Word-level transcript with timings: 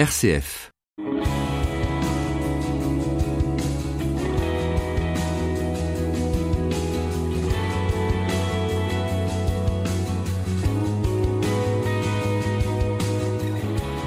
RCF. 0.00 0.72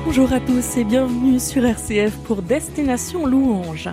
Bonjour 0.03 0.33
à 0.33 0.39
tous 0.39 0.77
et 0.77 0.83
bienvenue 0.83 1.39
sur 1.39 1.63
RCF 1.63 2.17
pour 2.23 2.41
Destination 2.41 3.27
Louange. 3.27 3.91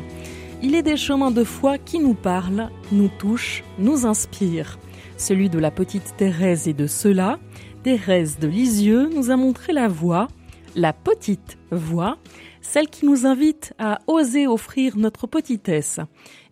Il 0.63 0.75
est 0.75 0.83
des 0.83 0.97
chemins 0.97 1.31
de 1.31 1.45
foi 1.45 1.77
qui 1.77 1.99
nous 1.99 2.15
parlent, 2.15 2.71
nous 2.93 3.11
touchent, 3.19 3.63
nous 3.79 4.07
inspirent. 4.07 4.79
Celui 5.19 5.51
de 5.51 5.59
la 5.59 5.71
petite 5.71 6.17
Thérèse 6.17 6.67
et 6.67 6.73
de 6.73 6.87
ceux-là, 6.87 7.39
Thérèse 7.83 8.39
de 8.39 8.49
Lisieux 8.49 9.11
nous 9.15 9.31
a 9.31 9.37
montré 9.37 9.75
la 9.75 9.89
voie, 9.89 10.29
la 10.77 10.93
petite 10.93 11.59
voie, 11.71 12.19
celle 12.61 12.89
qui 12.89 13.07
nous 13.07 13.27
invite 13.27 13.75
à 13.79 13.99
oser 14.07 14.47
offrir 14.47 14.97
notre 14.97 15.27
petitesse 15.27 16.01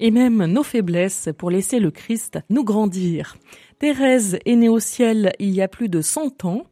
et 0.01 0.11
même 0.11 0.45
nos 0.47 0.63
faiblesses 0.63 1.29
pour 1.37 1.51
laisser 1.51 1.81
le 1.81 1.91
Christ 1.91 2.39
nous 2.51 2.65
grandir. 2.65 3.37
Thérèse 3.79 4.39
est 4.45 4.57
née 4.57 4.69
au 4.69 4.81
ciel 4.81 5.33
il 5.39 5.51
y 5.51 5.63
a 5.63 5.69
plus 5.69 5.89
de 5.89 6.01
cent 6.01 6.45
ans 6.45 6.65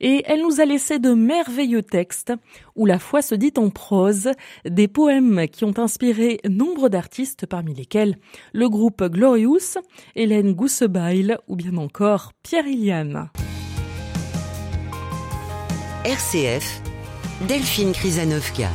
et 0.00 0.22
elle 0.26 0.42
nous 0.42 0.60
a 0.60 0.64
laissé 0.64 1.00
de 1.00 1.12
merveilleux 1.12 1.82
textes 1.82 2.32
où 2.76 2.86
la 2.86 3.00
foi 3.00 3.20
se 3.20 3.34
dit 3.34 3.52
en 3.56 3.70
prose, 3.70 4.30
des 4.64 4.86
poèmes 4.86 5.48
qui 5.48 5.64
ont 5.64 5.76
inspiré 5.78 6.38
nombre 6.48 6.88
d'artistes 6.88 7.46
parmi 7.46 7.74
lesquels 7.74 8.16
le 8.52 8.68
groupe 8.68 9.02
Glorious, 9.02 9.78
Hélène 10.14 10.52
Goussebail 10.52 11.36
ou 11.48 11.56
bien 11.56 11.76
encore 11.78 12.32
Pierre 12.44 12.68
Iliane. 12.68 13.30
RCF, 16.04 16.82
Delphine 17.48 17.90
Krizanovka. 17.90 18.68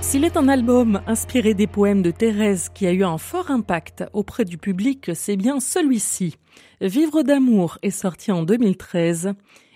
S'il 0.00 0.24
est 0.24 0.36
un 0.36 0.48
album 0.48 1.00
inspiré 1.08 1.54
des 1.54 1.66
poèmes 1.66 2.02
de 2.02 2.12
Thérèse 2.12 2.68
qui 2.72 2.86
a 2.86 2.92
eu 2.92 3.02
un 3.02 3.18
fort 3.18 3.50
impact 3.50 4.04
auprès 4.12 4.44
du 4.44 4.58
public, 4.58 5.10
c'est 5.14 5.36
bien 5.36 5.58
celui-ci. 5.58 6.36
Vivre 6.80 7.22
d'amour 7.22 7.78
est 7.82 7.90
sorti 7.90 8.30
en 8.30 8.44
2013 8.44 9.32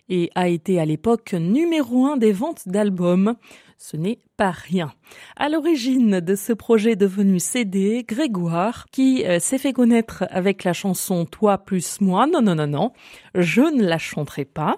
et 0.09 0.31
a 0.37 0.49
été 0.49 0.79
à 0.79 0.85
l'époque 0.85 1.33
numéro 1.33 2.07
un 2.07 2.17
des 2.17 2.31
ventes 2.31 2.69
d'albums. 2.69 3.35
Ce 3.83 3.97
n'est 3.97 4.19
pas 4.37 4.51
rien. 4.51 4.93
À 5.37 5.49
l'origine 5.49 6.21
de 6.21 6.35
ce 6.35 6.53
projet 6.53 6.97
devenu 6.97 7.41
CD, 7.41 8.05
Grégoire, 8.07 8.85
qui 8.93 9.25
euh, 9.25 9.39
s'est 9.39 9.57
fait 9.57 9.73
connaître 9.73 10.25
avec 10.29 10.65
la 10.65 10.75
chanson 10.75 11.25
Toi 11.25 11.57
plus 11.57 12.03
moi, 12.03 12.27
non, 12.27 12.43
non, 12.43 12.55
non, 12.57 12.67
non, 12.67 12.93
je 13.35 13.63
ne 13.63 13.83
la 13.83 13.97
chanterai 13.97 14.45
pas. 14.45 14.77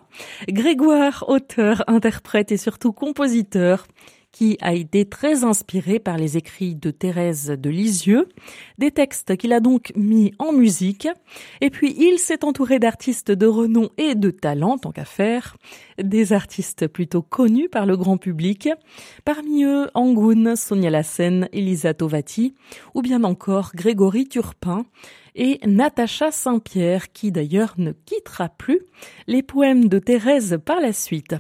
Grégoire, 0.48 1.25
auteur, 1.27 1.83
interprète 1.89 2.53
et 2.53 2.56
surtout 2.56 2.92
compositeur, 2.92 3.89
qui 4.33 4.56
a 4.62 4.72
été 4.72 5.05
très 5.05 5.44
inspiré 5.44 5.98
par 5.98 6.16
les 6.16 6.36
écrits 6.38 6.75
de 6.75 6.91
Thérèse 6.91 7.48
de 7.48 7.70
Lisieux, 7.70 8.28
des 8.78 8.91
textes 8.91 9.36
qu'il 9.36 9.52
a 9.52 9.61
donc 9.61 9.92
mis 9.94 10.33
en 10.38 10.52
musique, 10.52 11.06
et 11.61 11.70
puis 11.70 11.94
il 11.98 12.19
s'est 12.19 12.44
entouré 12.44 12.78
d'artistes 12.78 13.30
de 13.30 13.47
renom 13.47 13.91
et 13.98 14.14
de 14.14 14.30
talent, 14.30 14.78
tant 14.78 14.91
qu'à 14.91 15.05
faire, 15.05 15.56
des 16.03 16.33
artistes 16.33 16.88
plutôt 16.88 17.22
connus 17.22 17.69
par 17.69 17.84
le 17.84 17.97
grand 17.97 18.16
public, 18.16 18.70
parmi 19.25 19.64
eux 19.64 19.88
Angoun, 19.94 20.56
Sonia 20.56 20.91
Lassen, 20.91 21.48
Elisa 21.53 21.92
Tovati, 21.92 22.55
ou 22.94 23.03
bien 23.03 23.25
encore 23.25 23.72
Grégory 23.75 24.27
Turpin, 24.27 24.86
et 25.34 25.61
Natacha 25.66 26.30
Saint-Pierre, 26.30 27.12
qui 27.12 27.33
d'ailleurs 27.33 27.75
ne 27.78 27.92
quittera 27.92 28.48
plus 28.48 28.80
les 29.27 29.42
poèmes 29.42 29.88
de 29.88 29.98
Thérèse 29.98 30.58
par 30.64 30.80
la 30.80 30.92
suite. 30.92 31.34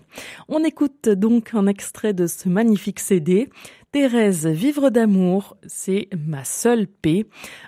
On 0.48 0.64
écoute 0.64 1.08
donc 1.08 1.54
un 1.54 1.66
extrait 1.66 2.12
de 2.14 2.26
ce 2.26 2.48
magnifique 2.48 3.00
CD. 3.00 3.48
Thérèse, 3.90 4.46
vivre 4.46 4.88
d'amour, 4.88 5.56
c'est 5.66 6.08
ma 6.16 6.44
seule 6.44 6.86
paix, 6.86 7.26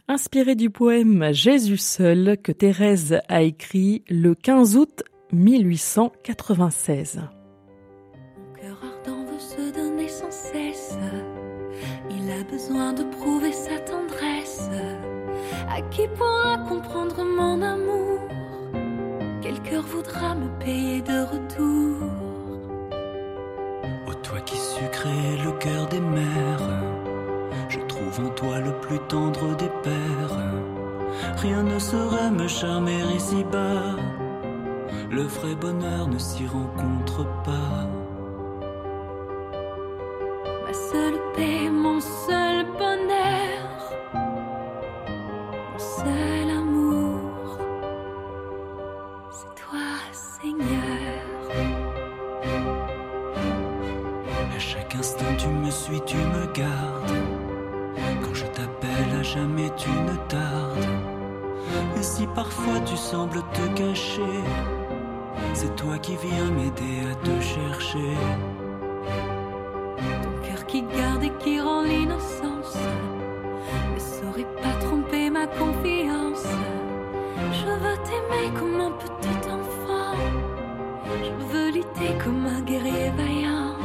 inspiré 0.08 0.55
du 0.55 0.70
poème 0.70 1.33
Jésus 1.33 1.77
seul 1.77 2.39
que 2.42 2.52
Thérèse 2.52 3.20
a 3.29 3.42
écrit 3.42 4.05
le 4.08 4.35
15 4.35 4.77
août 4.77 5.02
1896. 5.33 7.20
Mon 8.39 8.55
cœur 8.55 8.79
ardent 8.83 9.24
veut 9.27 9.39
se 9.39 9.74
donner 9.74 10.08
sans 10.08 10.30
cesse. 10.30 10.96
Il 12.11 12.30
a 12.30 12.42
besoin 12.51 12.95
de 12.95 13.02
prouver 13.05 13.52
sa. 13.52 13.74
À 15.77 15.80
qui 15.90 16.07
pourra 16.07 16.57
comprendre 16.68 17.24
mon 17.24 17.61
amour? 17.61 18.20
Quel 19.42 19.61
cœur 19.62 19.83
voudra 19.83 20.36
me 20.36 20.48
payer 20.61 21.02
de 21.02 21.18
retour? 21.33 22.11
Ô 24.07 24.14
toi 24.23 24.39
qui 24.42 24.57
sucré 24.57 25.36
le 25.45 25.51
cœur 25.58 25.89
des 25.89 25.98
mères, 25.98 26.70
je 27.68 27.80
trouve 27.89 28.20
en 28.24 28.29
toi 28.36 28.61
le 28.61 28.73
plus 28.83 29.01
tendre 29.08 29.57
des 29.57 29.73
pères. 29.83 30.39
Rien 31.39 31.64
ne 31.64 31.80
saurait 31.80 32.30
me 32.30 32.46
charmer 32.46 33.02
ici-bas, 33.17 33.96
le 35.11 35.23
vrai 35.23 35.56
bonheur 35.56 36.06
ne 36.06 36.18
s'y 36.18 36.46
rencontre 36.46 37.27
pas. 37.42 37.89
Ma 40.64 40.73
seule 40.73 41.18
paix, 41.35 41.68
mon 41.68 42.01
seul 42.01 42.64
bonheur, 42.79 44.23
seul 46.05 46.51
amour, 46.51 47.59
c'est 49.31 49.55
toi, 49.63 49.81
Seigneur. 50.13 51.23
À 54.55 54.59
chaque 54.59 54.95
instant 54.95 55.35
tu 55.39 55.48
me 55.48 55.70
suis, 55.70 56.01
tu 56.03 56.17
me 56.17 56.47
gardes. 56.53 57.19
Quand 58.23 58.35
je 58.35 58.47
t'appelle, 58.47 59.19
à 59.19 59.23
jamais 59.23 59.70
tu 59.77 59.91
ne 59.91 60.17
tardes. 60.29 60.89
Et 61.98 62.03
si 62.03 62.27
parfois 62.35 62.81
tu 62.85 62.97
sembles 62.97 63.42
te 63.53 63.67
cacher, 63.79 64.41
c'est 65.55 65.75
toi 65.77 65.98
qui 65.98 66.17
viens 66.17 66.51
m'aider 66.51 67.11
à 67.11 67.15
te 67.25 67.41
chercher. 67.41 68.17
Ton 70.23 70.47
cœur 70.47 70.67
qui 70.67 70.83
garde 70.83 71.25
et 71.25 71.33
qui 71.42 71.61
rend 71.61 71.83
l'innocence 71.83 72.54
t'aimer 78.44 78.58
comme 78.58 78.80
un 78.80 78.90
petit 78.92 79.50
enfant. 79.50 80.16
Je 81.22 81.46
veux 81.52 81.70
lutter 81.70 82.18
comme 82.22 82.46
un 82.46 82.60
guerrier 82.62 83.10
vaillant. 83.16 83.77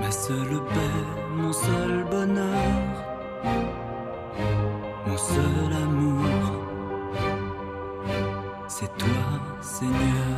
Ma 0.00 0.10
seule 0.10 0.60
paix, 0.74 1.36
mon 1.36 1.52
seul 1.52 2.04
bonheur, 2.10 3.04
mon 5.06 5.16
seul 5.16 5.72
amour, 5.82 6.26
c'est 8.68 8.96
toi, 8.98 9.08
Seigneur. 9.60 10.36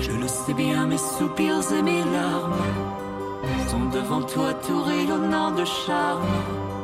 Je 0.00 0.12
le 0.12 0.28
sais 0.28 0.54
bien, 0.54 0.86
mes 0.86 0.98
soupirs 0.98 1.72
et 1.72 1.82
mes 1.82 2.04
larmes 2.04 2.64
sont 3.68 3.86
devant 3.90 4.22
toi 4.22 4.54
tout 4.66 4.82
de 5.56 5.64
charme. 5.64 6.75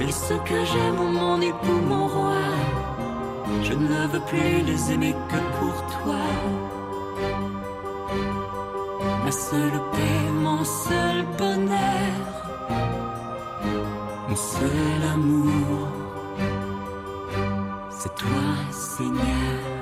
Et 0.00 0.12
ce 0.12 0.34
que 0.34 0.64
j'aime, 0.64 1.12
mon 1.12 1.40
époux, 1.40 1.80
mon 1.86 2.06
roi, 2.06 2.42
je 3.62 3.74
ne 3.74 4.06
veux 4.06 4.20
plus 4.20 4.62
les 4.64 4.92
aimer 4.92 5.14
que 5.28 5.40
pour 5.58 5.76
toi. 5.96 6.22
Ma 9.24 9.32
seule 9.32 9.80
paix, 9.92 10.30
mon 10.32 10.64
seul 10.64 11.26
bonheur, 11.36 12.20
mon 14.28 14.36
seul 14.36 15.00
amour, 15.14 15.88
c'est 17.90 18.14
toi, 18.14 18.46
Seigneur. 18.70 19.77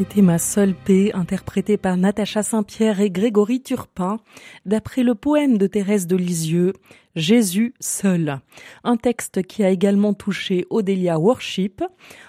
C'était 0.00 0.22
Ma 0.22 0.38
seule 0.38 0.72
paix, 0.72 1.10
interprétée 1.12 1.76
par 1.76 1.98
Natacha 1.98 2.42
Saint-Pierre 2.42 3.02
et 3.02 3.10
Grégory 3.10 3.60
Turpin, 3.60 4.18
d'après 4.64 5.02
le 5.02 5.14
poème 5.14 5.58
de 5.58 5.66
Thérèse 5.66 6.06
de 6.06 6.16
Lisieux, 6.16 6.72
Jésus 7.16 7.74
seul. 7.80 8.40
Un 8.82 8.96
texte 8.96 9.42
qui 9.42 9.62
a 9.62 9.68
également 9.68 10.14
touché 10.14 10.64
Odelia 10.70 11.18
Worship. 11.18 11.84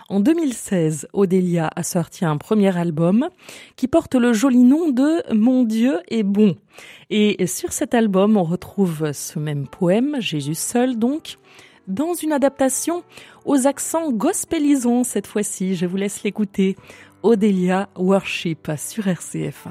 En 0.09 0.19
2016, 0.19 1.07
Odelia 1.13 1.69
a 1.73 1.83
sorti 1.83 2.25
un 2.25 2.35
premier 2.35 2.77
album 2.77 3.29
qui 3.77 3.87
porte 3.87 4.15
le 4.15 4.33
joli 4.33 4.63
nom 4.63 4.89
de 4.89 5.33
Mon 5.33 5.63
Dieu 5.63 6.01
est 6.09 6.23
bon. 6.23 6.57
Et 7.09 7.47
sur 7.47 7.71
cet 7.71 7.93
album, 7.93 8.35
on 8.35 8.43
retrouve 8.43 9.13
ce 9.13 9.39
même 9.39 9.65
poème, 9.65 10.17
Jésus 10.19 10.55
seul 10.55 10.99
donc, 10.99 11.37
dans 11.87 12.13
une 12.13 12.31
adaptation 12.31 13.03
aux 13.45 13.67
accents 13.67 14.11
gospelisants 14.11 15.03
cette 15.03 15.27
fois-ci. 15.27 15.75
Je 15.75 15.85
vous 15.85 15.97
laisse 15.97 16.23
l'écouter. 16.23 16.75
Odelia 17.23 17.87
Worship 17.95 18.71
sur 18.77 19.07
RCF. 19.07 19.67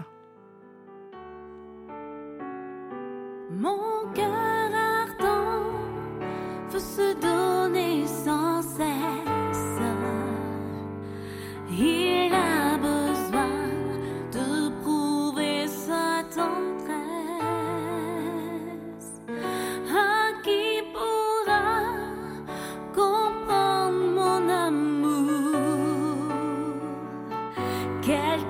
get 28.03 28.50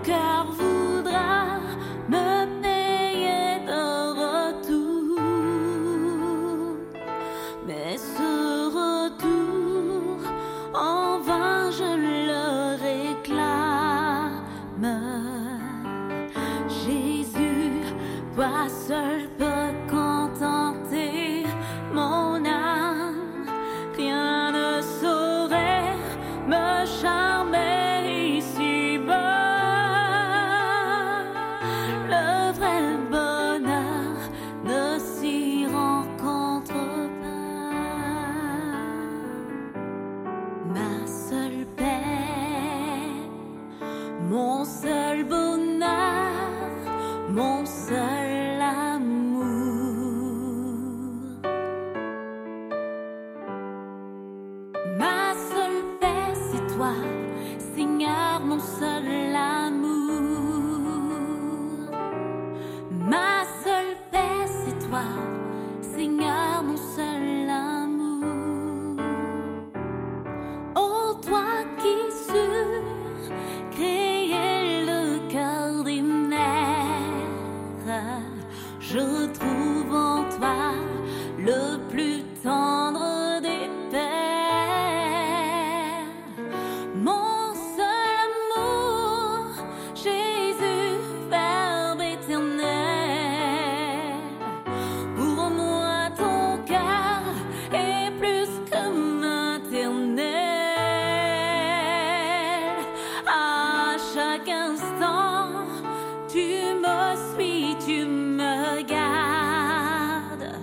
Tu 106.33 106.39
me 106.39 107.17
suis, 107.35 107.75
tu 107.85 108.05
me 108.05 108.83
gardes. 108.83 110.55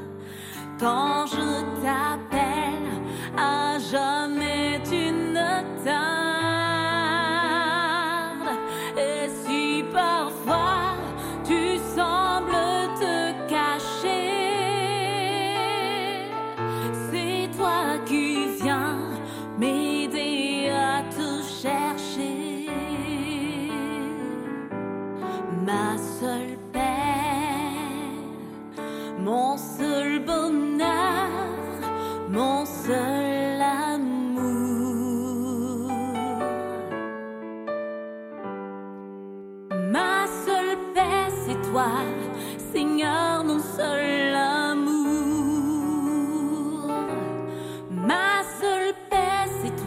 Quand 0.80 1.26
je 1.26 1.57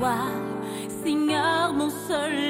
Jésus 0.00 1.90
seul, 2.08 2.49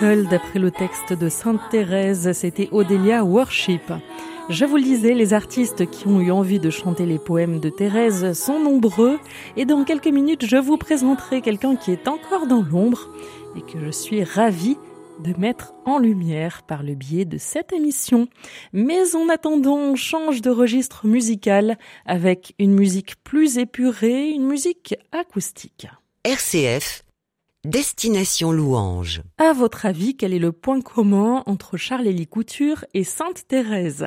d'après 0.00 0.58
le 0.58 0.72
texte 0.72 1.12
de 1.12 1.28
Sainte 1.28 1.60
Thérèse, 1.70 2.32
c'était 2.32 2.68
Odélia 2.72 3.24
Worship. 3.24 3.92
Je 4.48 4.64
vous 4.64 4.76
le 4.76 4.82
disais, 4.82 5.14
les 5.14 5.32
artistes 5.32 5.88
qui 5.88 6.08
ont 6.08 6.20
eu 6.20 6.32
envie 6.32 6.58
de 6.58 6.68
chanter 6.68 7.06
les 7.06 7.18
poèmes 7.18 7.60
de 7.60 7.70
Thérèse 7.70 8.32
sont 8.32 8.58
nombreux 8.58 9.20
et 9.56 9.64
dans 9.64 9.84
quelques 9.84 10.08
minutes, 10.08 10.46
je 10.46 10.56
vous 10.56 10.76
présenterai 10.76 11.42
quelqu'un 11.42 11.76
qui 11.76 11.92
est 11.92 12.08
encore 12.08 12.48
dans 12.48 12.62
l'ombre 12.62 13.08
et 13.56 13.60
que 13.60 13.78
je 13.78 13.90
suis 13.90 14.24
ravie 14.24 14.76
de 15.20 15.32
mettre 15.38 15.74
en 15.84 15.98
lumière 15.98 16.64
par 16.64 16.82
le 16.82 16.94
biais 16.94 17.24
de 17.24 17.38
cette 17.38 17.72
émission. 17.72 18.26
Mais 18.72 19.14
en 19.14 19.28
attendant, 19.28 19.76
on 19.76 19.94
change 19.94 20.42
de 20.42 20.50
registre 20.50 21.06
musical 21.06 21.78
avec 22.04 22.54
une 22.58 22.74
musique 22.74 23.14
plus 23.22 23.58
épurée, 23.58 24.30
une 24.30 24.46
musique 24.46 24.96
acoustique. 25.12 25.86
RCF 26.24 27.03
Destination 27.64 28.52
Louange. 28.52 29.22
À 29.38 29.54
votre 29.54 29.86
avis, 29.86 30.18
quel 30.18 30.34
est 30.34 30.38
le 30.38 30.52
point 30.52 30.82
commun 30.82 31.42
entre 31.46 31.78
Charles-Élie 31.78 32.26
Couture 32.26 32.84
et 32.92 33.04
Sainte 33.04 33.48
Thérèse 33.48 34.06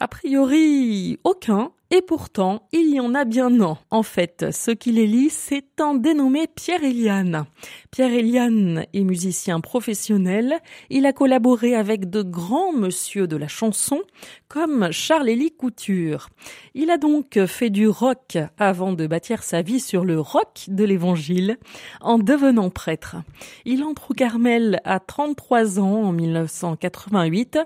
A 0.00 0.08
priori, 0.08 1.18
aucun, 1.24 1.72
et 1.90 2.02
pourtant, 2.02 2.68
il 2.72 2.94
y 2.94 3.00
en 3.00 3.14
a 3.14 3.24
bien 3.24 3.48
non. 3.48 3.78
En 3.90 4.02
fait, 4.02 4.46
ce 4.50 4.70
qui 4.70 4.92
les 4.92 5.06
lie, 5.06 5.30
c'est 5.30 5.80
un 5.80 5.94
dénommé 5.94 6.46
Pierre 6.46 6.84
Eliane. 6.84 7.46
Pierre 7.90 8.12
Eliane 8.12 8.84
est 8.92 9.04
musicien 9.04 9.60
professionnel. 9.60 10.58
Il 10.90 11.06
a 11.06 11.14
collaboré 11.14 11.74
avec 11.74 12.10
de 12.10 12.20
grands 12.20 12.74
monsieur 12.74 13.26
de 13.26 13.36
la 13.36 13.48
chanson, 13.48 14.02
comme 14.48 14.92
Charles-Élie 14.92 15.52
Couture. 15.52 16.28
Il 16.74 16.90
a 16.90 16.98
donc 16.98 17.42
fait 17.46 17.70
du 17.70 17.88
rock 17.88 18.36
avant 18.58 18.92
de 18.92 19.06
bâtir 19.06 19.42
sa 19.42 19.62
vie 19.62 19.80
sur 19.80 20.04
le 20.04 20.20
rock 20.20 20.66
de 20.68 20.84
l'évangile, 20.84 21.56
en 22.02 22.18
devenant 22.18 22.68
prêtre. 22.68 23.16
Il 23.64 23.82
entre 23.82 24.10
au 24.10 24.14
Carmel 24.14 24.80
à 24.84 25.00
33 25.00 25.80
ans 25.80 26.04
en 26.04 26.12
1988, 26.12 27.58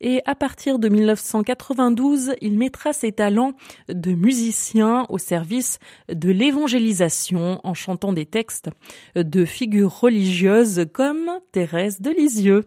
et 0.00 0.20
à 0.26 0.34
partir 0.34 0.80
de 0.80 0.88
1992, 0.88 2.34
il 2.40 2.58
mettra 2.58 2.92
ses 2.92 3.12
talents 3.12 3.52
de 3.88 4.12
musiciens 4.12 5.06
au 5.08 5.18
service 5.18 5.78
de 6.08 6.30
l'évangélisation 6.30 7.60
en 7.64 7.74
chantant 7.74 8.12
des 8.12 8.26
textes 8.26 8.70
de 9.14 9.44
figures 9.44 10.00
religieuses 10.00 10.86
comme 10.92 11.30
Thérèse 11.52 12.00
de 12.00 12.10
Lisieux. 12.10 12.66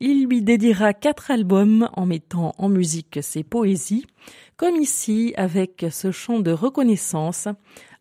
Il 0.00 0.26
lui 0.26 0.42
dédiera 0.42 0.94
quatre 0.94 1.30
albums 1.30 1.88
en 1.94 2.06
mettant 2.06 2.54
en 2.58 2.68
musique 2.68 3.18
ses 3.22 3.42
poésies, 3.42 4.06
comme 4.56 4.76
ici 4.76 5.32
avec 5.36 5.86
ce 5.90 6.10
chant 6.10 6.40
de 6.40 6.52
reconnaissance 6.52 7.48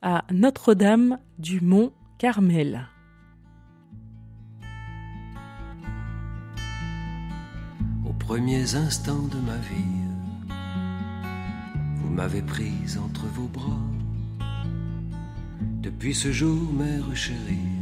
à 0.02 0.26
Notre-Dame 0.32 1.20
du 1.38 1.62
Mont 1.62 1.92
Carmel. 2.18 2.88
Premiers 8.30 8.76
instants 8.76 9.28
de 9.32 9.40
ma 9.40 9.58
vie, 9.58 9.99
vous 12.10 12.16
m'avez 12.16 12.42
prise 12.42 12.98
entre 12.98 13.28
vos 13.28 13.48
bras. 13.48 13.86
Depuis 15.62 16.16
ce 16.16 16.32
jour, 16.32 16.74
mère 16.74 17.16
chérie, 17.16 17.78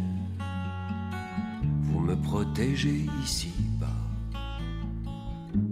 vous 1.84 2.02
me 2.02 2.16
protégez 2.16 3.06
ici-bas 3.24 3.88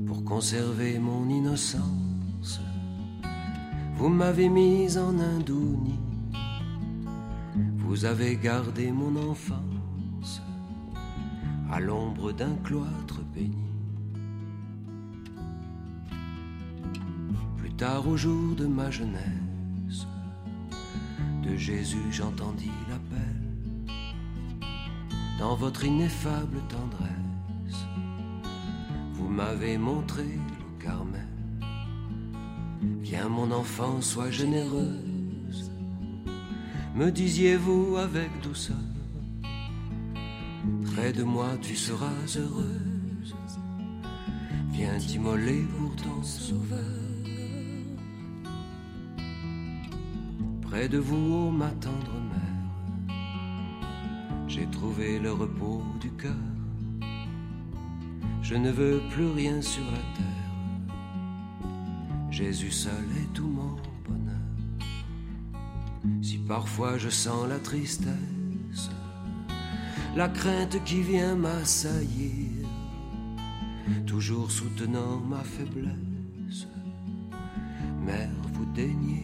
pour 0.08 0.24
conserver 0.24 1.00
mon 1.00 1.28
innocence. 1.28 2.62
Vous 3.98 4.08
m'avez 4.08 4.48
mise 4.48 4.98
en 4.98 5.20
indounie 5.20 6.00
vous 7.78 8.04
avez 8.04 8.36
gardé 8.36 8.92
mon 8.92 9.16
enfance 9.30 10.42
à 11.72 11.80
l'ombre 11.80 12.34
d'un 12.34 12.56
cloître 12.64 13.15
tard 17.78 18.08
au 18.08 18.16
jour 18.16 18.56
de 18.56 18.66
ma 18.66 18.90
jeunesse, 18.90 20.08
de 21.44 21.56
Jésus 21.56 22.12
j'entendis 22.12 22.72
l'appel. 22.90 23.98
Dans 25.40 25.56
votre 25.56 25.84
ineffable 25.84 26.60
tendresse, 26.70 27.82
vous 29.14 29.28
m'avez 29.28 29.78
montré 29.78 30.24
le 30.24 30.84
Carmel. 30.84 31.28
Viens 33.02 33.30
mon 33.30 33.52
enfant, 33.52 34.02
sois 34.02 34.32
généreux 34.32 35.06
me 36.96 37.12
disiez-vous 37.12 37.98
avec 37.98 38.30
douceur, 38.42 38.78
près 40.86 41.12
de 41.12 41.24
moi 41.24 41.50
tu 41.62 41.76
seras 41.76 42.38
heureuse, 42.38 43.36
viens 44.72 44.98
t'immoler 44.98 45.66
pour 45.78 45.94
ton 45.98 46.24
sauveur. 46.24 47.05
Près 50.76 50.90
de 50.90 50.98
vous, 50.98 51.34
ô 51.34 51.52
ma 51.52 51.70
tendre 51.70 52.20
mère, 52.32 53.16
j'ai 54.46 54.68
trouvé 54.68 55.20
le 55.20 55.32
repos 55.32 55.82
du 56.02 56.12
cœur. 56.12 56.36
Je 58.42 58.56
ne 58.56 58.72
veux 58.72 59.00
plus 59.12 59.28
rien 59.28 59.62
sur 59.62 59.86
la 59.86 60.04
terre, 60.18 60.50
Jésus 62.30 62.72
seul 62.72 63.06
est 63.22 63.34
tout 63.34 63.48
mon 63.48 63.78
si 66.22 66.40
parfois 66.40 66.98
je 66.98 67.10
sens 67.10 67.48
la 67.48 67.60
tristesse, 67.60 68.90
la 70.14 70.28
crainte 70.28 70.84
qui 70.84 71.02
vient 71.02 71.36
m'assaillir, 71.36 72.68
toujours 74.06 74.52
soutenant 74.52 75.22
ma 75.22 75.42
faiblesse, 75.42 76.68
Mère, 78.06 78.30
vous 78.52 78.66
daignez 78.74 79.15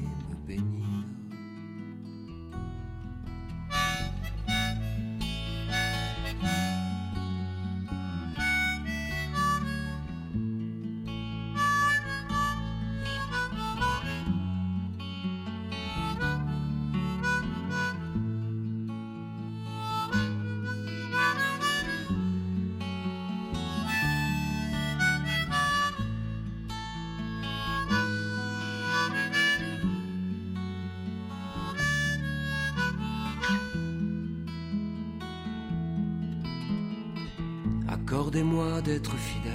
Accordez-moi 38.21 38.83
d'être 38.83 39.15
fidèle 39.17 39.51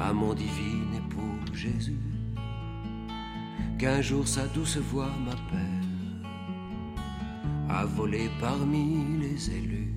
à 0.00 0.14
mon 0.14 0.32
divin 0.32 0.96
époux 0.96 1.38
Jésus, 1.52 2.00
qu'un 3.78 4.00
jour 4.00 4.26
sa 4.26 4.46
douce 4.46 4.78
voix 4.78 5.10
m'appelle 5.26 6.22
à 7.68 7.84
voler 7.84 8.30
parmi 8.40 9.18
les 9.20 9.50
élus. 9.50 9.92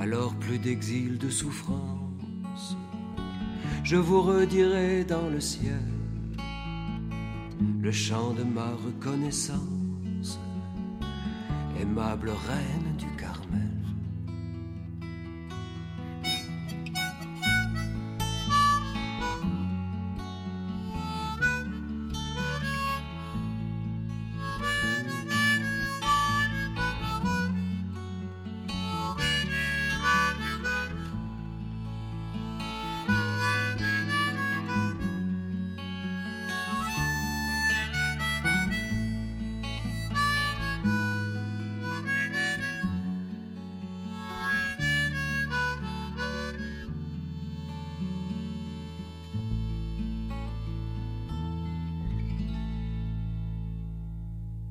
Alors 0.00 0.34
plus 0.34 0.58
d'exil, 0.58 1.18
de 1.18 1.30
souffrance, 1.30 2.76
je 3.84 3.94
vous 3.94 4.22
redirai 4.22 5.04
dans 5.04 5.28
le 5.28 5.38
ciel 5.40 5.88
le 7.80 7.92
chant 7.92 8.32
de 8.32 8.42
ma 8.42 8.72
reconnaissance, 8.72 10.40
aimable 11.80 12.30
reine 12.30 12.93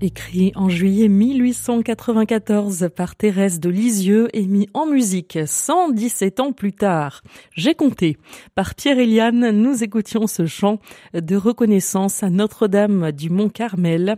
Écrit 0.06 0.52
en 0.56 0.68
juillet 0.68 1.08
1894 1.08 2.90
par 2.94 3.16
Thérèse 3.16 3.62
de 3.62 3.70
Lisieux 3.70 4.28
et 4.34 4.46
mis 4.48 4.68
en 4.74 4.86
musique 4.86 5.40
117 5.46 6.42
ans 6.42 6.52
plus 6.52 6.74
tard. 6.74 7.22
J'ai 7.54 7.74
compté. 7.74 8.18
Par 8.54 8.76
Pierre 8.76 9.00
Eliane, 9.00 9.52
nous 9.52 9.82
écoutions 9.82 10.28
ce 10.28 10.46
chant 10.46 10.80
de 11.14 11.38
reconnaissance 11.38 12.22
à 12.22 12.30
Notre-Dame 12.30 13.14
du 13.14 13.30
Mont-Carmel 13.30 14.18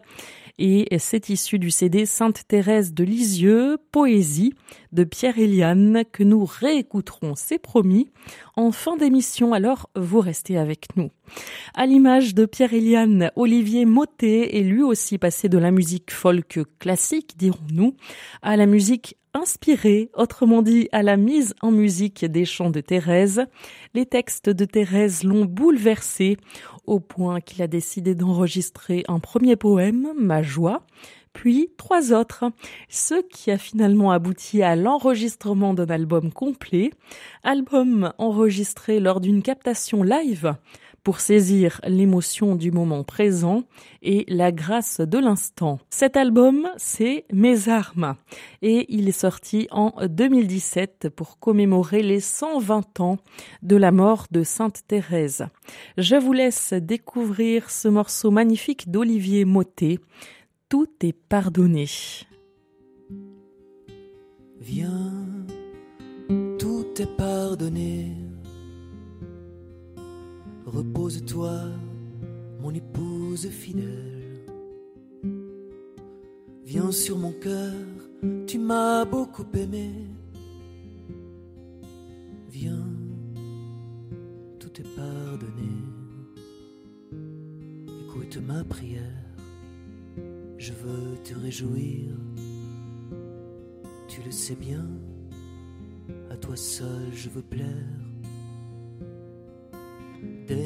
et 0.57 0.87
c'est 0.99 1.29
issu 1.29 1.59
du 1.59 1.69
CD 1.69 2.05
Sainte 2.05 2.47
Thérèse 2.47 2.93
de 2.93 3.03
Lisieux, 3.03 3.77
Poésie 3.91 4.53
de 4.91 5.03
Pierre 5.03 5.37
Eliane 5.37 6.03
que 6.11 6.23
nous 6.23 6.45
réécouterons, 6.45 7.33
c'est 7.35 7.59
promis, 7.59 8.09
en 8.55 8.71
fin 8.71 8.95
d'émission, 8.95 9.53
alors 9.53 9.89
vous 9.95 10.21
restez 10.21 10.57
avec 10.57 10.95
nous. 10.95 11.11
À 11.73 11.85
l'image 11.85 12.33
de 12.35 12.45
Pierre 12.45 12.73
Eliane, 12.73 13.31
Olivier 13.35 13.85
Mottet 13.85 14.57
est 14.57 14.63
lui 14.63 14.83
aussi 14.83 15.17
passé 15.17 15.49
de 15.49 15.57
la 15.57 15.71
musique 15.71 16.11
folk 16.11 16.59
classique, 16.79 17.35
dirons-nous, 17.37 17.95
à 18.41 18.55
la 18.55 18.65
musique 18.65 19.17
inspirée, 19.35 20.09
autrement 20.13 20.61
dit 20.61 20.87
à 20.93 21.03
la 21.03 21.17
mise 21.17 21.55
en 21.61 21.71
musique 21.71 22.23
des 22.23 22.45
chants 22.45 22.69
de 22.69 22.79
Thérèse. 22.79 23.45
Les 23.93 24.05
textes 24.05 24.49
de 24.49 24.63
Thérèse 24.63 25.23
l'ont 25.23 25.43
bouleversé 25.43 26.37
au 26.87 26.99
point 26.99 27.41
qu'il 27.41 27.61
a 27.61 27.67
décidé 27.67 28.15
d'enregistrer 28.15 29.03
un 29.07 29.19
premier 29.19 29.55
poème, 29.55 30.13
Ma 30.17 30.41
joie, 30.41 30.83
puis 31.33 31.69
trois 31.77 32.13
autres, 32.13 32.45
ce 32.89 33.21
qui 33.29 33.51
a 33.51 33.57
finalement 33.57 34.11
abouti 34.11 34.63
à 34.63 34.75
l'enregistrement 34.75 35.73
d'un 35.73 35.89
album 35.89 36.31
complet, 36.31 36.91
album 37.43 38.13
enregistré 38.17 38.99
lors 38.99 39.19
d'une 39.19 39.41
captation 39.41 40.01
live 40.01 40.55
pour 41.05 41.19
saisir 41.19 41.79
l'émotion 41.85 42.55
du 42.55 42.71
moment 42.71 43.03
présent 43.03 43.63
et 44.01 44.25
la 44.27 44.51
grâce 44.51 44.99
de 44.99 45.19
l'instant. 45.19 45.77
Cet 45.91 46.17
album, 46.17 46.67
c'est 46.77 47.25
Mes 47.31 47.69
armes 47.69 48.15
et 48.63 48.87
il 48.89 49.07
est 49.07 49.11
sorti 49.11 49.67
en 49.69 49.93
2017 50.07 51.09
pour 51.15 51.37
commémorer 51.37 52.01
les 52.01 52.19
120 52.19 52.99
ans 53.01 53.17
de 53.61 53.75
la 53.75 53.91
mort 53.91 54.25
de 54.31 54.41
Sainte 54.41 54.81
Thérèse. 54.87 55.45
Je 55.99 56.15
vous 56.15 56.33
laisse 56.33 56.73
découvrir 56.73 57.69
ce 57.69 57.87
morceau 57.87 58.31
magnifique 58.31 58.89
d'Olivier 58.89 59.45
Mottet. 59.45 59.99
Tout 60.69 60.89
est 61.01 61.13
pardonné. 61.13 61.85
Viens, 64.59 65.13
tout 66.57 66.87
est 66.97 67.15
pardonné. 67.15 68.24
Repose-toi, 70.75 71.69
mon 72.59 72.73
épouse 72.73 73.47
fidèle. 73.47 74.43
Viens 76.65 76.91
sur 76.91 77.17
mon 77.17 77.31
cœur, 77.31 77.71
tu 78.45 78.59
m'as 78.59 79.05
beaucoup 79.05 79.45
aimé. 79.53 79.93
Viens, 82.49 82.85
tout 84.59 84.81
est 84.81 84.95
pardonné. 84.97 85.71
Écoute 88.03 88.37
ma 88.45 88.61
prière, 88.65 89.23
je 90.57 90.73
veux 90.73 91.15
te 91.23 91.39
réjouir. 91.39 92.11
Tu 94.09 94.21
le 94.25 94.31
sais 94.31 94.55
bien, 94.55 94.85
à 96.29 96.35
toi 96.35 96.57
seul 96.57 97.13
je 97.13 97.29
veux 97.29 97.43
plaire 97.43 98.04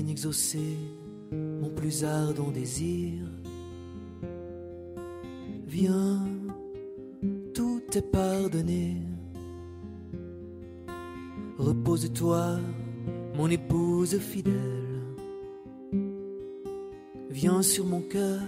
exaucer 0.07 0.77
mon 1.31 1.69
plus 1.69 2.03
ardent 2.03 2.51
désir. 2.51 3.23
Viens, 5.67 6.27
tout 7.53 7.81
est 7.93 8.11
pardonné. 8.11 8.97
Repose-toi, 11.57 12.59
mon 13.35 13.49
épouse 13.49 14.17
fidèle. 14.17 14.55
Viens 17.29 17.61
sur 17.61 17.85
mon 17.85 18.01
cœur, 18.01 18.41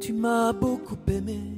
tu 0.00 0.12
m'as 0.12 0.52
beaucoup 0.52 0.98
aimé. 1.08 1.57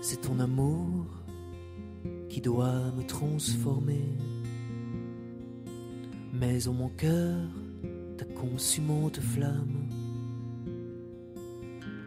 C'est 0.00 0.20
ton 0.20 0.40
amour 0.40 1.06
qui 2.28 2.40
doit 2.40 2.90
me 2.96 3.02
transformer. 3.02 4.08
Mais 6.32 6.66
en 6.68 6.72
mon 6.72 6.88
cœur, 6.88 7.36
ta 8.16 8.24
consumante 8.24 9.20
flamme. 9.20 9.88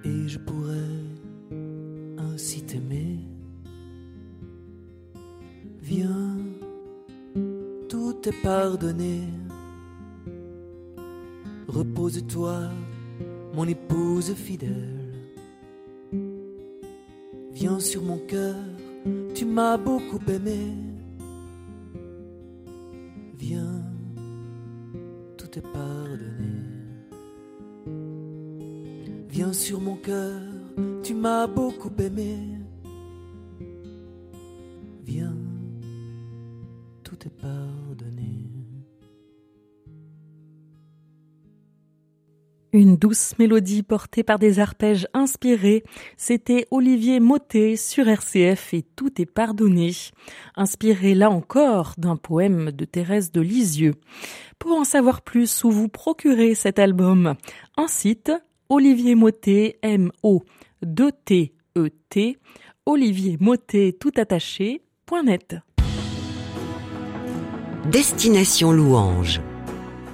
Et 0.03 0.27
je 0.27 0.39
pourrais 0.39 1.01
ainsi 2.17 2.63
t'aimer. 2.63 3.19
Viens, 5.81 6.37
tout 7.87 8.17
est 8.27 8.41
pardonné 8.41 9.21
repose-toi, 11.75 12.69
mon 13.53 13.67
épouse 13.67 14.33
fidèle. 14.33 15.04
Viens 17.65 17.79
sur 17.79 18.03
mon 18.03 18.19
cœur, 18.19 18.53
tu 19.33 19.43
m'as 19.43 19.75
beaucoup 19.75 20.19
aimé. 20.27 20.71
Viens, 23.39 23.81
tout 25.35 25.49
est 25.57 25.67
pardonné. 25.73 26.53
Viens 29.29 29.51
sur 29.51 29.81
mon 29.81 29.95
cœur, 29.95 30.39
tu 31.01 31.15
m'as 31.15 31.47
beaucoup 31.47 31.89
aimé. 31.97 32.34
Mélodie 43.39 43.83
portée 43.83 44.23
par 44.23 44.39
des 44.39 44.59
arpèges 44.59 45.07
inspirés, 45.13 45.83
c'était 46.17 46.67
Olivier 46.71 47.19
Mottet 47.19 47.75
sur 47.75 48.07
RCF 48.07 48.73
et 48.73 48.83
tout 48.95 49.21
est 49.21 49.25
pardonné, 49.25 49.91
inspiré 50.55 51.15
là 51.15 51.29
encore 51.29 51.93
d'un 51.97 52.15
poème 52.15 52.71
de 52.71 52.85
Thérèse 52.85 53.31
de 53.31 53.41
Lisieux. 53.41 53.95
Pour 54.59 54.77
en 54.77 54.83
savoir 54.83 55.21
plus 55.21 55.63
ou 55.63 55.71
vous 55.71 55.87
procurer 55.87 56.55
cet 56.55 56.79
album, 56.79 57.35
un 57.77 57.87
site 57.87 58.31
Olivier 58.69 59.15
Mottet 59.15 59.77
M 59.81 60.11
O 60.23 60.43
2 60.81 61.11
T 61.11 61.53
E 61.77 61.89
T 62.09 62.37
Olivier 62.85 63.37
Mottet 63.39 63.95
tout 63.99 64.11
attaché.net. 64.17 65.55
Destination 67.91 68.71
Louange 68.71 69.41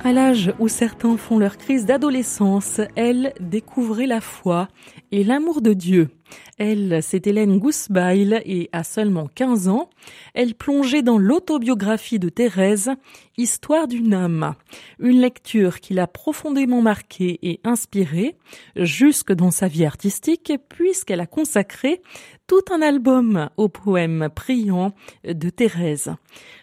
à 0.03 0.13
l'âge 0.13 0.53
où 0.59 0.67
certains 0.67 1.17
font 1.17 1.37
leur 1.37 1.57
crise 1.57 1.85
d'adolescence, 1.85 2.81
elle 2.95 3.33
découvrait 3.39 4.07
la 4.07 4.21
foi 4.21 4.67
et 5.11 5.23
l'amour 5.23 5.61
de 5.61 5.73
Dieu. 5.73 6.09
Elle, 6.57 6.99
c'est 7.01 7.27
Hélène 7.27 7.59
Gousbail 7.59 8.41
et 8.45 8.69
à 8.71 8.83
seulement 8.83 9.27
15 9.27 9.67
ans, 9.67 9.89
elle 10.33 10.55
plongeait 10.55 11.01
dans 11.01 11.17
l'autobiographie 11.17 12.19
de 12.19 12.29
Thérèse, 12.29 12.91
Histoire 13.37 13.87
d'une 13.87 14.13
âme. 14.13 14.53
Une 14.99 15.19
lecture 15.19 15.79
qui 15.79 15.93
l'a 15.93 16.05
profondément 16.05 16.81
marquée 16.81 17.39
et 17.41 17.59
inspirée, 17.63 18.37
jusque 18.75 19.33
dans 19.33 19.51
sa 19.51 19.67
vie 19.67 19.85
artistique, 19.85 20.53
puisqu'elle 20.69 21.21
a 21.21 21.25
consacré 21.25 22.01
tout 22.45 22.61
un 22.71 22.81
album 22.81 23.49
aux 23.57 23.69
poèmes 23.69 24.29
priants 24.35 24.93
de 25.23 25.49
Thérèse. 25.49 26.13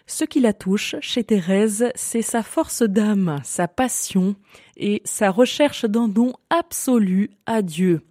Ce 0.05 0.23
qui 0.23 0.39
la 0.39 0.53
touche 0.53 0.95
chez 1.01 1.23
Thérèse, 1.23 1.89
c'est 1.95 2.21
sa 2.21 2.43
force 2.43 2.83
d'âme, 2.83 3.41
sa 3.43 3.67
passion 3.67 4.35
et 4.79 5.01
sa 5.03 5.29
recherche 5.29 5.85
d'un 5.85 6.07
don 6.07 6.33
absolu 6.49 7.29
à 7.45 7.61
Dieu. 7.61 8.01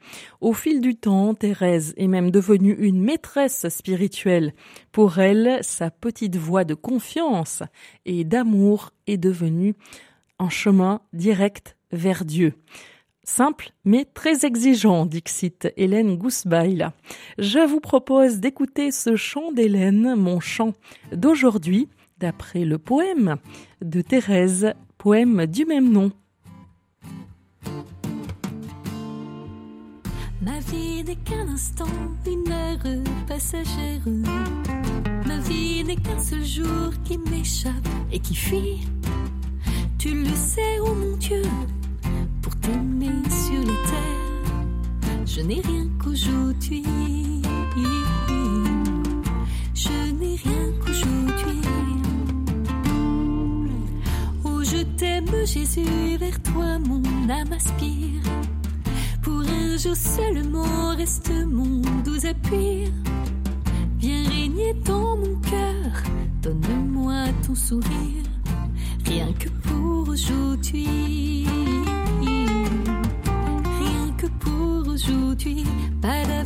Au 0.41 0.53
fil 0.53 0.81
du 0.81 0.95
temps, 0.95 1.35
Thérèse 1.35 1.95
est 1.97 2.07
même 2.07 2.31
devenue 2.31 2.77
une 2.79 3.03
maîtresse 3.03 3.67
spirituelle. 3.71 4.53
Pour 4.93 5.19
elle, 5.19 5.59
sa 5.63 5.91
petite 5.91 6.37
voix 6.37 6.65
de 6.65 6.75
confiance 6.75 7.63
et 8.05 8.25
d'amour 8.25 8.93
est 9.07 9.17
devenue 9.17 9.75
un 10.39 10.51
chemin 10.51 11.01
direct 11.13 11.77
vers 11.91 12.25
Dieu. 12.25 12.53
Simple 13.25 13.73
mais 13.85 14.05
très 14.05 14.47
exigeant, 14.47 15.05
dixit 15.05 15.69
Hélène 15.77 16.17
Gousbail. 16.17 16.89
Je 17.39 17.59
vous 17.59 17.81
propose 17.81 18.39
d'écouter 18.39 18.91
ce 18.91 19.17
chant 19.17 19.53
d'Hélène, 19.53 20.15
mon 20.15 20.41
chant 20.41 20.73
d'aujourd'hui, 21.13 21.89
d'après 22.19 22.65
le 22.65 22.79
poème 22.79 23.37
de 23.83 24.01
Thérèse, 24.01 24.73
poème 24.97 25.47
du 25.47 25.65
même 25.65 25.91
nom. 25.91 26.11
N'est 31.09 31.17
qu'un 31.17 31.49
instant, 31.49 31.87
une 32.27 32.53
heure 32.53 33.03
passagère. 33.27 34.03
Ma 35.27 35.39
vie 35.39 35.83
n'est 35.83 35.97
qu'un 35.97 36.19
seul 36.19 36.45
jour 36.45 36.93
qui 37.03 37.17
m'échappe 37.31 37.89
et 38.13 38.19
qui 38.19 38.35
fuit. 38.35 38.87
Tu 39.99 40.11
le 40.23 40.35
sais, 40.35 40.79
oh 40.83 40.93
mon 40.95 41.17
Dieu, 41.17 41.43
pour 42.43 42.55
t'aimer 42.57 43.23
sur 43.31 43.61
les 43.61 43.81
terres, 43.91 45.25
je 45.25 45.41
n'ai 45.41 45.63
rien 45.63 45.89
qu'aujourd'hui. 46.03 46.85
Je 49.75 50.13
n'ai 50.13 50.37
rien 50.37 50.73
qu'aujourd'hui. 50.85 51.63
Oh, 54.45 54.63
je 54.63 54.83
t'aime, 54.99 55.47
Jésus, 55.47 56.19
vers 56.19 56.43
toi 56.43 56.79
mon 56.81 57.03
âme 57.31 57.53
aspire. 57.55 58.21
Jour 59.79 59.95
seulement 59.95 60.97
reste 60.97 61.31
mon 61.47 61.81
doux 62.03 62.27
appui. 62.27 62.93
Viens 64.01 64.29
régner 64.29 64.75
dans 64.85 65.17
mon 65.17 65.37
cœur, 65.37 66.03
donne-moi 66.43 67.27
ton 67.47 67.55
sourire, 67.55 68.25
rien 69.07 69.33
que 69.39 69.49
pour 69.49 70.09
aujourd'hui. 70.09 71.47
Rien 73.81 74.11
que 74.17 74.27
pour 74.41 74.89
aujourd'hui, 74.93 75.65
para, 76.03 76.43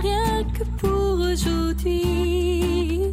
rien 0.00 0.44
que 0.54 0.64
pour 0.78 1.20
aujourd'hui. 1.20 3.12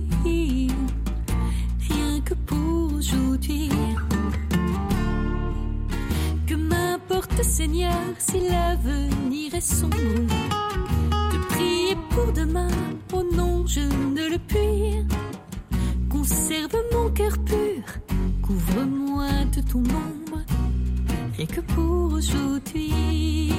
Rien 1.89 2.21
que 2.23 2.33
pour 2.45 2.93
aujourd'hui. 2.93 3.69
Seigneur, 7.41 7.93
si 8.19 8.39
l'avenir 8.41 9.55
est 9.55 9.61
sombre. 9.61 9.97
De 9.97 11.37
prier 11.49 11.95
pour 12.09 12.31
demain, 12.31 12.69
oh 13.13 13.23
non, 13.33 13.65
je 13.65 13.79
ne 13.79 14.29
le 14.29 14.37
puis. 14.37 15.05
Conserve 16.09 16.75
mon 16.93 17.09
cœur 17.09 17.33
pur, 17.45 17.83
couvre-moi 18.41 19.27
de 19.55 19.61
ton 19.61 19.79
ombre, 19.79 20.39
rien 21.35 21.45
que 21.47 21.61
pour 21.61 22.13
aujourd'hui. 22.13 23.51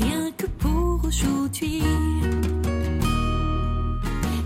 Rien 0.00 0.30
que 0.36 0.46
pour 0.46 1.04
aujourd'hui. 1.04 1.82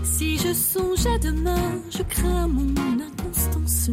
Si 0.03 0.37
je 0.37 0.53
songe 0.53 1.05
à 1.07 1.17
demain, 1.17 1.81
je 1.89 2.03
crains 2.03 2.47
mon 2.47 2.73
inconstance. 2.99 3.89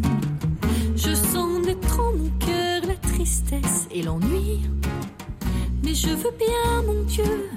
Je 0.97 1.15
sens 1.15 1.65
naître 1.65 2.01
en 2.01 2.13
mon 2.13 2.31
cœur 2.39 2.56
et 3.91 4.03
l'ennui. 4.03 4.61
Mais 5.83 5.95
je 5.95 6.09
veux 6.09 6.35
bien, 6.39 6.83
mon 6.87 7.03
Dieu, 7.05 7.51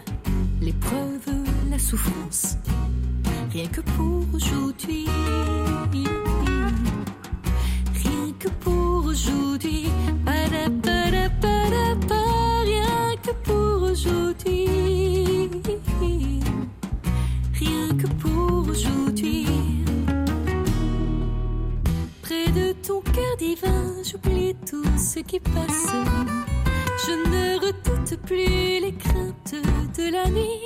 l'épreuve, 0.62 1.30
la 1.70 1.78
souffrance. 1.78 2.58
Rien 3.52 3.68
que 3.68 3.82
pour 3.82 4.26
aujourd'hui. 4.34 5.06
Rien 8.04 8.32
que 8.40 8.50
pour 8.50 9.06
aujourd'hui. 9.06 9.90
Rien 10.26 10.70
que 13.24 13.32
pour 13.44 13.84
aujourd'hui. 13.92 14.68
Rien 17.60 17.90
que 17.98 18.08
pour 18.22 18.70
aujourd'hui. 18.70 19.69
Ton 22.90 23.02
cœur 23.02 23.38
divin, 23.38 24.02
j'oublie 24.04 24.56
tout 24.68 24.84
ce 24.98 25.20
qui 25.20 25.40
passe. 25.40 25.94
Je 27.06 27.14
ne 27.32 27.60
redoute 27.64 28.20
plus 28.26 28.82
les 28.84 28.96
craintes 28.98 29.56
de 29.96 30.12
la 30.12 30.28
nuit. 30.32 30.64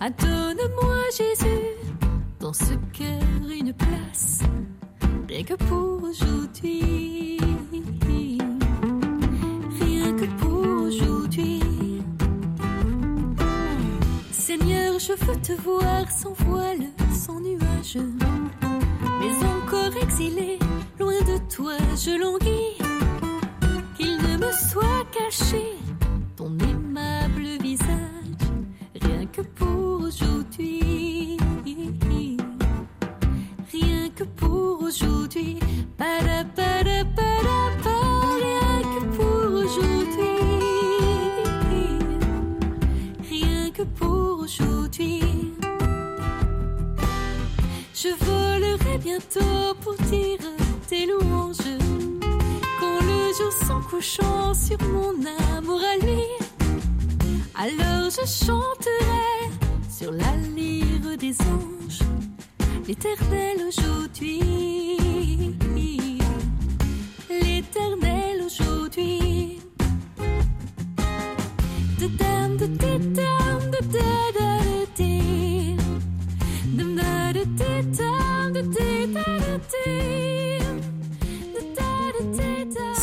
Adonne-moi 0.00 0.96
Jésus, 1.18 1.66
dans 2.40 2.54
ce 2.54 2.72
cœur 2.94 3.50
une 3.50 3.74
place, 3.74 4.40
rien 5.28 5.42
que 5.42 5.54
pour 5.64 6.08
aujourd'hui. 6.08 7.38
Rien 9.80 10.12
que 10.14 10.26
pour 10.40 10.86
aujourd'hui. 10.86 11.60
Seigneur, 14.32 14.98
je 14.98 15.12
veux 15.26 15.40
te 15.42 15.52
voir 15.60 16.10
sans 16.10 16.32
voile, 16.46 16.86
sans 17.12 17.40
nuage. 17.40 17.98
Mais 19.20 19.46
encore 19.46 20.02
exilé, 20.02 20.58
de 21.26 21.38
toi, 21.54 21.76
je 21.96 22.18
languis. 22.18 22.78
Qu'il 23.96 24.16
ne 24.16 24.36
me 24.38 24.52
soit 24.52 25.04
caché 25.12 25.64
ton 26.36 26.58
aimable 26.58 27.46
visage, 27.62 28.44
rien 29.00 29.26
que 29.26 29.42
pour 29.42 30.02
aujourd'hui. 30.02 31.36
Rien 33.72 34.08
que 34.14 34.24
pour 34.24 34.82
aujourd'hui. 34.82 35.58
Para, 35.96 36.44
rien 36.56 37.04
que 38.92 39.00
pour 39.16 39.46
aujourd'hui. 39.62 40.44
Rien 43.30 43.70
que 43.70 43.82
pour 43.82 44.40
aujourd'hui. 44.40 45.20
Je 47.94 48.10
volerai 48.24 48.98
bientôt 48.98 49.74
pour 49.82 49.94
dire 49.94 50.43
s'en 53.66 53.80
couchant 53.80 54.52
sur 54.52 54.78
mon 54.88 55.14
amour 55.56 55.80
à 55.80 56.04
lui, 56.04 56.22
alors 57.54 58.10
je 58.10 58.26
chanterai 58.26 59.50
sur 59.88 60.12
la 60.12 60.36
lyre 60.54 61.16
des 61.18 61.34
anges 61.40 62.00
l'éternel 62.86 63.56
aujourd'hui. 63.66 65.54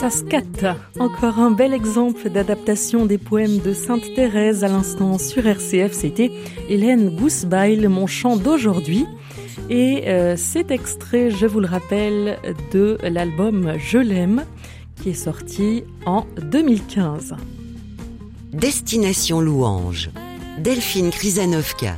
Sascat, 0.01 0.77
encore 0.97 1.37
un 1.37 1.51
bel 1.51 1.75
exemple 1.75 2.27
d'adaptation 2.31 3.05
des 3.05 3.19
poèmes 3.19 3.59
de 3.59 3.71
Sainte 3.71 4.15
Thérèse 4.15 4.63
à 4.63 4.67
l'instant 4.67 5.19
sur 5.19 5.45
RCF, 5.45 5.91
c'était 5.91 6.31
Hélène 6.69 7.15
Goussebail, 7.15 7.85
mon 7.85 8.07
chant 8.07 8.35
d'aujourd'hui. 8.35 9.05
Et 9.69 10.07
euh, 10.07 10.35
cet 10.37 10.71
extrait, 10.71 11.29
je 11.29 11.45
vous 11.45 11.59
le 11.59 11.67
rappelle, 11.67 12.39
de 12.71 12.97
l'album 13.03 13.73
Je 13.77 13.99
l'aime, 13.99 14.43
qui 14.95 15.11
est 15.11 15.13
sorti 15.13 15.83
en 16.07 16.25
2015. 16.49 17.35
Destination 18.53 19.39
Louange. 19.39 20.09
Delphine 20.57 21.11
Krizanovka. 21.11 21.95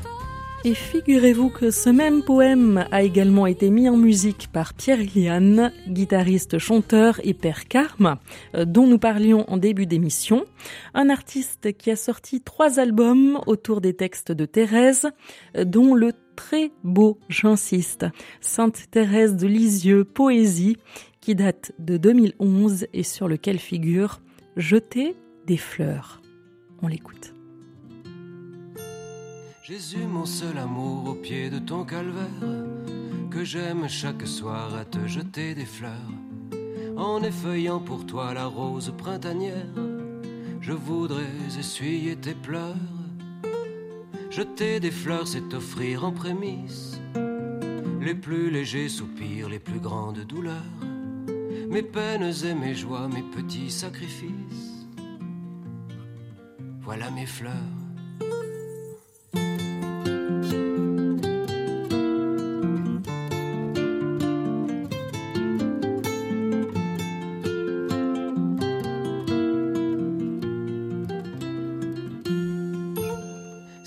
Et 0.65 0.75
figurez-vous 0.75 1.49
que 1.49 1.71
ce 1.71 1.89
même 1.89 2.23
poème 2.23 2.85
a 2.89 3.03
également 3.03 3.47
été 3.47 3.69
mis 3.69 3.89
en 3.89 3.97
musique 3.97 4.47
par 4.53 4.73
Pierre 4.73 5.01
Iliane, 5.01 5.73
guitariste, 5.89 6.57
chanteur 6.57 7.19
et 7.25 7.33
père 7.33 7.67
Carme, 7.67 8.15
euh, 8.55 8.63
dont 8.63 8.87
nous 8.87 8.97
parlions 8.97 9.43
en 9.49 9.57
début 9.57 9.85
d'émission. 9.85 10.45
Un 10.93 11.09
artiste 11.09 11.75
qui 11.77 11.91
a 11.91 11.97
sorti 11.97 12.39
trois 12.39 12.79
albums 12.79 13.41
autour 13.45 13.81
des 13.81 13.93
textes 13.93 14.31
de 14.31 14.45
Thérèse, 14.45 15.09
euh, 15.57 15.65
dont 15.65 15.95
le 15.95 16.13
très 16.37 16.71
beau, 16.85 17.19
j'insiste, 17.27 18.05
Sainte 18.39 18.89
Thérèse 18.89 19.35
de 19.35 19.47
Lisieux, 19.47 20.05
Poésie, 20.05 20.77
qui 21.19 21.35
date 21.35 21.73
de 21.77 21.97
2011 21.97 22.87
et 22.93 23.03
sur 23.03 23.27
lequel 23.27 23.59
figure 23.59 24.21
Jeter 24.55 25.17
des 25.45 25.57
fleurs. 25.57 26.21
On 26.81 26.87
l'écoute. 26.87 27.33
Jésus, 29.63 30.05
mon 30.05 30.25
seul 30.25 30.57
amour, 30.57 31.07
au 31.07 31.13
pied 31.13 31.49
de 31.49 31.57
ton 31.57 31.85
calvaire, 31.85 32.27
que 33.31 33.45
j'aime 33.45 33.87
chaque 33.87 34.27
soir 34.27 34.75
à 34.75 34.83
te 34.83 35.07
jeter 35.07 35.55
des 35.55 35.63
fleurs. 35.63 36.11
En 36.97 37.23
effeuillant 37.23 37.79
pour 37.79 38.05
toi 38.05 38.33
la 38.33 38.45
rose 38.45 38.93
printanière, 38.97 39.73
je 40.59 40.73
voudrais 40.73 41.31
essuyer 41.57 42.17
tes 42.17 42.33
pleurs. 42.33 42.75
Jeter 44.29 44.81
des 44.81 44.91
fleurs, 44.91 45.29
c'est 45.29 45.53
offrir 45.53 46.03
en 46.03 46.11
prémisse 46.11 46.99
les 48.01 48.15
plus 48.15 48.51
légers 48.51 48.89
soupirs, 48.89 49.47
les 49.47 49.59
plus 49.59 49.79
grandes 49.79 50.25
douleurs, 50.25 50.81
mes 51.69 51.83
peines 51.83 52.33
et 52.43 52.53
mes 52.53 52.75
joies, 52.75 53.07
mes 53.07 53.23
petits 53.23 53.71
sacrifices. 53.71 54.89
Voilà 56.81 57.09
mes 57.11 57.25
fleurs. 57.25 57.82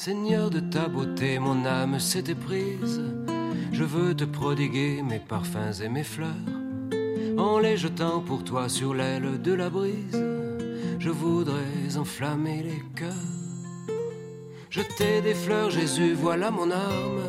Seigneur 0.06 0.50
de 0.50 0.60
ta 0.60 0.86
beauté, 0.86 1.40
mon 1.40 1.64
âme 1.64 1.98
s'est 1.98 2.30
éprise. 2.30 3.02
Je 3.72 3.82
veux 3.82 4.14
te 4.14 4.22
prodiguer 4.22 5.02
mes 5.02 5.18
parfums 5.18 5.82
et 5.82 5.88
mes 5.88 6.04
fleurs. 6.04 6.54
En 7.36 7.58
les 7.58 7.76
jetant 7.76 8.20
pour 8.20 8.44
toi 8.44 8.68
sur 8.68 8.94
l'aile 8.94 9.42
de 9.42 9.52
la 9.52 9.68
brise, 9.68 10.24
je 11.00 11.10
voudrais 11.10 11.96
enflammer 11.96 12.62
les 12.62 12.84
cœurs. 12.94 13.32
Jeter 14.70 15.22
des 15.22 15.34
fleurs, 15.34 15.70
Jésus, 15.70 16.14
voilà 16.14 16.52
mon 16.52 16.70
arme. 16.70 17.24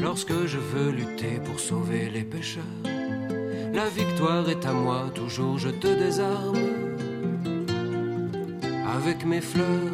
Lorsque 0.00 0.46
je 0.46 0.58
veux 0.58 0.90
lutter 0.90 1.38
pour 1.44 1.60
sauver 1.60 2.10
les 2.10 2.24
pécheurs, 2.24 2.82
la 3.72 3.88
victoire 3.90 4.50
est 4.50 4.66
à 4.66 4.72
moi, 4.72 5.08
toujours 5.14 5.58
je 5.58 5.68
te 5.68 5.86
désarme. 5.86 6.58
Avec 8.96 9.24
mes 9.24 9.40
fleurs. 9.40 9.93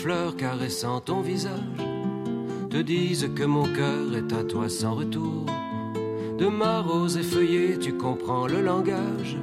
Fleurs 0.00 0.34
caressant 0.34 1.00
ton 1.00 1.20
visage 1.20 1.84
te 2.70 2.78
disent 2.78 3.28
que 3.36 3.44
mon 3.44 3.64
cœur 3.64 4.16
est 4.16 4.32
à 4.32 4.44
toi 4.44 4.70
sans 4.70 4.94
retour. 4.94 5.44
De 6.38 6.46
ma 6.46 6.80
rose 6.80 7.18
effeuillée, 7.18 7.78
tu 7.78 7.92
comprends 7.92 8.46
le 8.46 8.62
langage 8.62 9.36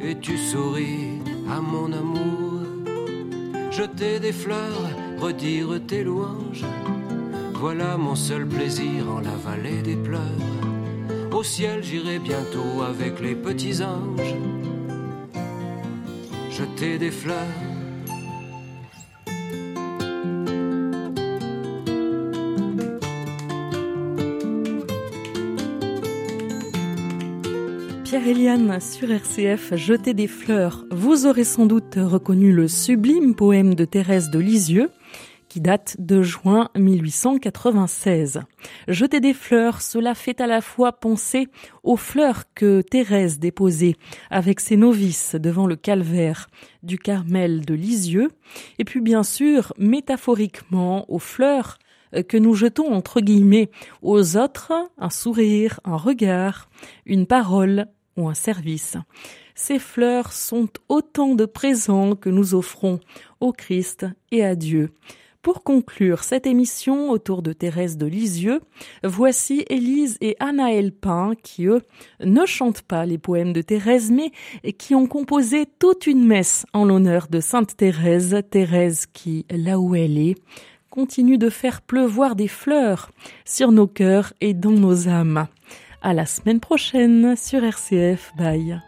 et 0.00 0.18
tu 0.18 0.38
souris 0.38 1.20
à 1.50 1.60
mon 1.60 1.92
amour. 1.92 2.62
Jeter 3.70 4.18
des 4.18 4.32
fleurs, 4.32 4.88
redire 5.18 5.78
tes 5.86 6.04
louanges, 6.04 6.64
voilà 7.54 7.98
mon 7.98 8.14
seul 8.14 8.46
plaisir 8.46 9.10
en 9.10 9.20
la 9.20 9.36
vallée 9.36 9.82
des 9.82 9.96
pleurs. 9.96 10.48
Au 11.32 11.42
ciel, 11.42 11.82
j'irai 11.82 12.18
bientôt 12.18 12.80
avec 12.82 13.20
les 13.20 13.34
petits 13.34 13.82
anges. 13.82 14.36
Jeter 16.50 16.96
des 16.96 17.10
fleurs 17.10 17.71
Sur 28.80 29.10
RCF, 29.10 29.74
Jeter 29.74 30.14
des 30.14 30.28
fleurs. 30.28 30.84
Vous 30.92 31.26
aurez 31.26 31.42
sans 31.42 31.66
doute 31.66 31.96
reconnu 31.96 32.52
le 32.52 32.68
sublime 32.68 33.34
poème 33.34 33.74
de 33.74 33.84
Thérèse 33.84 34.30
de 34.30 34.38
Lisieux 34.38 34.90
qui 35.48 35.60
date 35.60 35.96
de 35.98 36.22
juin 36.22 36.68
1896. 36.76 38.42
Jeter 38.86 39.18
des 39.18 39.34
fleurs, 39.34 39.82
cela 39.82 40.14
fait 40.14 40.40
à 40.40 40.46
la 40.46 40.60
fois 40.60 40.92
penser 40.92 41.48
aux 41.82 41.96
fleurs 41.96 42.44
que 42.54 42.80
Thérèse 42.80 43.40
déposait 43.40 43.96
avec 44.30 44.60
ses 44.60 44.76
novices 44.76 45.34
devant 45.34 45.66
le 45.66 45.74
calvaire 45.74 46.48
du 46.84 47.00
Carmel 47.00 47.64
de 47.64 47.74
Lisieux, 47.74 48.30
et 48.78 48.84
puis 48.84 49.00
bien 49.00 49.24
sûr, 49.24 49.72
métaphoriquement, 49.78 51.10
aux 51.12 51.18
fleurs 51.18 51.78
que 52.28 52.36
nous 52.36 52.54
jetons 52.54 52.92
entre 52.92 53.20
guillemets 53.20 53.70
aux 54.00 54.36
autres, 54.36 54.72
un 54.96 55.10
sourire, 55.10 55.80
un 55.84 55.96
regard, 55.96 56.68
une 57.04 57.26
parole, 57.26 57.88
ou 58.16 58.28
un 58.28 58.34
service. 58.34 58.96
Ces 59.54 59.78
fleurs 59.78 60.32
sont 60.32 60.68
autant 60.88 61.34
de 61.34 61.44
présents 61.44 62.14
que 62.14 62.30
nous 62.30 62.54
offrons 62.54 63.00
au 63.40 63.52
Christ 63.52 64.06
et 64.30 64.44
à 64.44 64.54
Dieu. 64.54 64.90
Pour 65.42 65.64
conclure 65.64 66.22
cette 66.22 66.46
émission 66.46 67.10
autour 67.10 67.42
de 67.42 67.52
Thérèse 67.52 67.96
de 67.96 68.06
Lisieux, 68.06 68.60
voici 69.02 69.64
Élise 69.68 70.16
et 70.20 70.36
Anaël 70.38 70.92
Pain 70.92 71.32
qui, 71.42 71.66
eux, 71.66 71.82
ne 72.24 72.46
chantent 72.46 72.82
pas 72.82 73.06
les 73.06 73.18
poèmes 73.18 73.52
de 73.52 73.60
Thérèse, 73.60 74.12
mais 74.12 74.30
qui 74.74 74.94
ont 74.94 75.08
composé 75.08 75.66
toute 75.80 76.06
une 76.06 76.24
messe 76.24 76.64
en 76.72 76.84
l'honneur 76.84 77.26
de 77.26 77.40
Sainte 77.40 77.76
Thérèse, 77.76 78.40
Thérèse 78.50 79.06
qui, 79.12 79.44
là 79.50 79.80
où 79.80 79.96
elle 79.96 80.16
est, 80.16 80.36
continue 80.90 81.38
de 81.38 81.50
faire 81.50 81.82
pleuvoir 81.82 82.36
des 82.36 82.46
fleurs 82.46 83.10
sur 83.44 83.72
nos 83.72 83.88
cœurs 83.88 84.32
et 84.40 84.54
dans 84.54 84.70
nos 84.70 85.08
âmes. 85.08 85.48
À 86.02 86.14
la 86.14 86.26
semaine 86.26 86.58
prochaine 86.58 87.36
sur 87.36 87.62
RCF. 87.62 88.32
Bye. 88.36 88.82